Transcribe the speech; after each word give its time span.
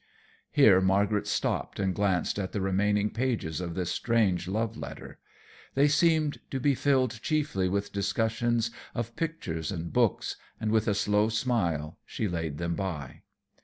Here 0.51 0.81
Margaret 0.81 1.27
stopped 1.27 1.77
and 1.77 1.93
glanced 1.93 2.39
at 2.39 2.53
the 2.53 2.59
remaining 2.59 3.11
pages 3.11 3.61
of 3.61 3.75
this 3.75 3.91
strange 3.91 4.47
love 4.47 4.75
letter. 4.75 5.19
They 5.75 5.87
seemed 5.87 6.39
to 6.49 6.59
be 6.59 6.73
filled 6.73 7.21
chiefly 7.21 7.69
with 7.69 7.93
discussions 7.93 8.71
of 8.95 9.15
pictures 9.15 9.71
and 9.71 9.93
books, 9.93 10.37
and 10.59 10.71
with 10.71 10.87
a 10.87 10.95
slow 10.95 11.29
smile 11.29 11.99
she 12.03 12.27
laid 12.27 12.57
them 12.57 12.73
by. 12.73 13.21